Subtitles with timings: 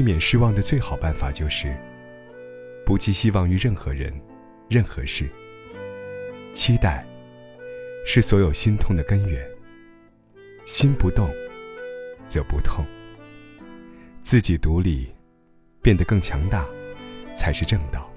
[0.00, 1.76] 避免失望的最好办法就是，
[2.86, 4.10] 不寄希望于任何人、
[4.66, 5.28] 任何事。
[6.54, 7.04] 期待，
[8.06, 9.46] 是所有心痛的根源。
[10.64, 11.30] 心不动，
[12.26, 12.82] 则不痛。
[14.22, 15.06] 自己独立，
[15.82, 16.66] 变得更强大，
[17.36, 18.10] 才是正道。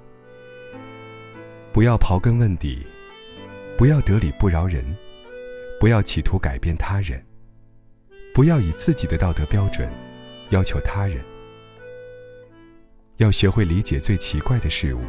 [1.74, 2.88] 不要刨根问底，
[3.78, 4.86] 不要得理不饶人，
[5.82, 7.22] 不要企图改变他人，
[8.34, 9.92] 不要以自己的道德标准
[10.52, 11.22] 要求他人。
[13.18, 15.02] 要学会理解最奇怪的事物，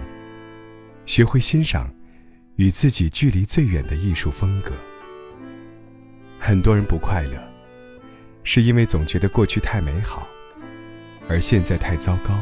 [1.06, 1.92] 学会欣赏
[2.56, 4.72] 与自己距离最远的艺术风格。
[6.38, 7.42] 很多人不快乐，
[8.42, 10.28] 是因为总觉得过去太美好，
[11.28, 12.38] 而现在太糟糕，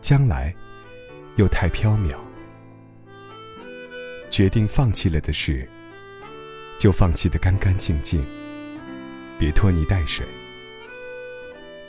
[0.00, 0.54] 将来
[1.36, 2.16] 又太飘渺。
[4.30, 5.68] 决定放弃了的事，
[6.78, 8.24] 就放弃的干干净净，
[9.38, 10.26] 别拖泥带水。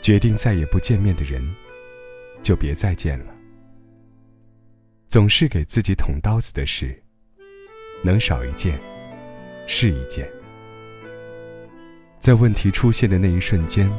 [0.01, 1.41] 决定再也不见面的人。
[2.45, 3.33] 就别再见了。
[5.07, 6.95] 总是给自己捅刀子的事，
[8.03, 8.79] 能少一件
[9.65, 10.29] 是一件。
[12.19, 13.91] 在问题出现的那一瞬间，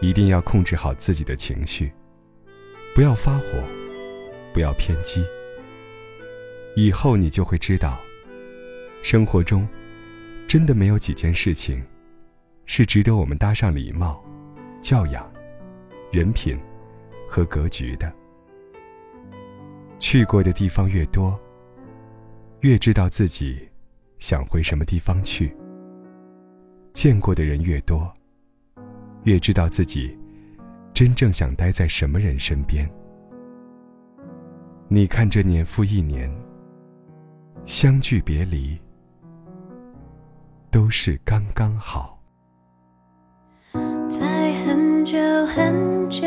[0.00, 1.92] 一定要控制好自己的情绪，
[2.94, 3.62] 不要发火，
[4.54, 5.22] 不要偏激。
[6.76, 8.00] 以后你就会知道，
[9.02, 9.68] 生活中
[10.46, 11.84] 真的没有几件事情
[12.64, 14.24] 是值得我们搭上礼貌、
[14.80, 15.30] 教养、
[16.10, 16.58] 人品。
[17.28, 18.10] 和格局的，
[19.98, 21.38] 去过的地方越多，
[22.60, 23.68] 越知道自己
[24.18, 25.46] 想回什么地方去；
[26.92, 28.10] 见过的人越多，
[29.24, 30.18] 越知道自己
[30.94, 32.88] 真正想待在什么人身边。
[34.88, 36.34] 你看，这年复一年，
[37.66, 38.80] 相聚别离，
[40.70, 42.18] 都是刚刚好。
[44.08, 46.26] 在很久很久。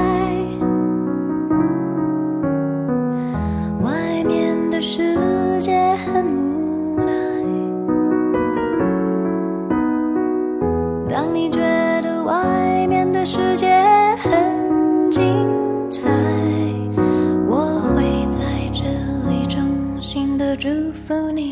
[20.61, 21.51] 祝福你。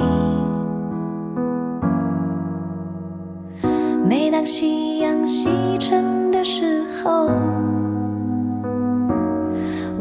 [4.08, 5.50] 每当夕阳西
[5.80, 7.28] 沉的时候，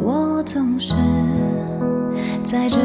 [0.03, 0.95] 我总是
[2.45, 2.77] 在这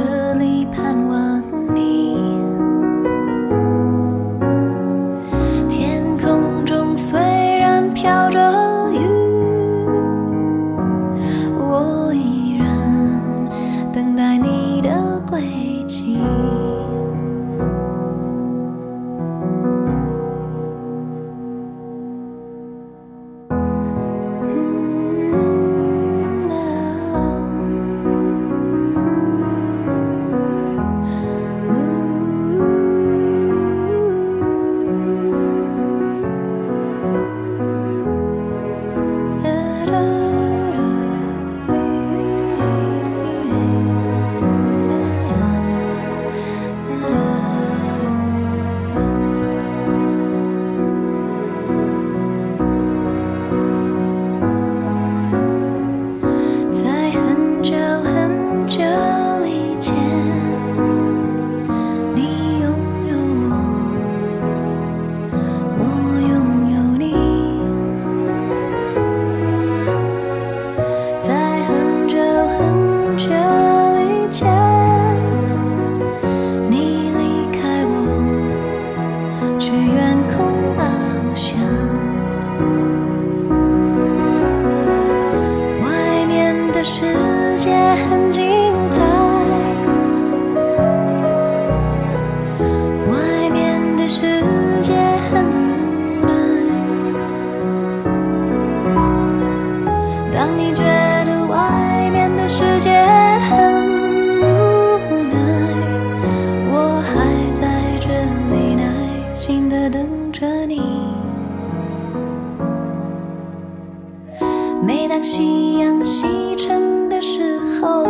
[114.85, 116.25] 每当夕阳西
[116.57, 118.03] 沉的时候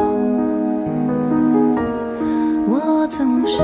[2.67, 3.61] 我总是